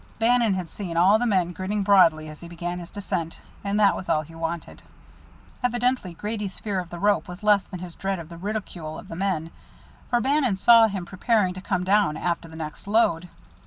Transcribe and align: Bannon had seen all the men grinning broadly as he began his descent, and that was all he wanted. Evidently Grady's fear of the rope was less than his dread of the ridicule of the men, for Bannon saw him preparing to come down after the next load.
Bannon 0.17 0.55
had 0.55 0.67
seen 0.67 0.97
all 0.97 1.19
the 1.19 1.27
men 1.27 1.51
grinning 1.51 1.83
broadly 1.83 2.27
as 2.27 2.39
he 2.39 2.47
began 2.47 2.79
his 2.79 2.89
descent, 2.89 3.37
and 3.63 3.79
that 3.79 3.95
was 3.95 4.09
all 4.09 4.23
he 4.23 4.33
wanted. 4.33 4.81
Evidently 5.61 6.15
Grady's 6.15 6.57
fear 6.57 6.79
of 6.79 6.89
the 6.89 6.97
rope 6.97 7.27
was 7.27 7.43
less 7.43 7.61
than 7.65 7.81
his 7.81 7.93
dread 7.93 8.17
of 8.17 8.27
the 8.27 8.37
ridicule 8.37 8.97
of 8.97 9.09
the 9.09 9.15
men, 9.15 9.51
for 10.09 10.19
Bannon 10.19 10.55
saw 10.57 10.87
him 10.87 11.05
preparing 11.05 11.53
to 11.53 11.61
come 11.61 11.83
down 11.83 12.17
after 12.17 12.47
the 12.49 12.55
next 12.55 12.87
load. 12.87 13.29